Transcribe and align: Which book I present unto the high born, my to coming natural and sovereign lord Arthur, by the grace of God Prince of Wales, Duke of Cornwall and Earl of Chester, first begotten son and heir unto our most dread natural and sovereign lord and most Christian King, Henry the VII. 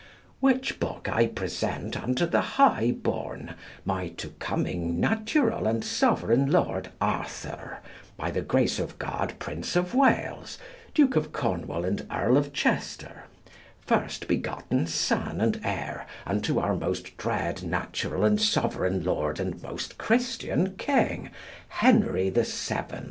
Which 0.39 0.79
book 0.79 1.07
I 1.13 1.27
present 1.27 1.95
unto 1.95 2.25
the 2.25 2.41
high 2.41 2.89
born, 2.91 3.53
my 3.85 4.07
to 4.17 4.29
coming 4.39 4.99
natural 4.99 5.67
and 5.67 5.85
sovereign 5.85 6.49
lord 6.51 6.89
Arthur, 6.99 7.81
by 8.17 8.31
the 8.31 8.41
grace 8.41 8.79
of 8.79 8.97
God 8.97 9.35
Prince 9.37 9.75
of 9.75 9.93
Wales, 9.93 10.57
Duke 10.95 11.15
of 11.15 11.31
Cornwall 11.31 11.85
and 11.85 12.07
Earl 12.11 12.37
of 12.37 12.51
Chester, 12.51 13.25
first 13.79 14.27
begotten 14.27 14.87
son 14.87 15.39
and 15.39 15.61
heir 15.63 16.07
unto 16.25 16.57
our 16.57 16.73
most 16.75 17.15
dread 17.17 17.61
natural 17.61 18.25
and 18.25 18.41
sovereign 18.41 19.03
lord 19.03 19.39
and 19.39 19.61
most 19.61 19.99
Christian 19.99 20.75
King, 20.77 21.29
Henry 21.67 22.31
the 22.31 22.41
VII. 22.41 22.97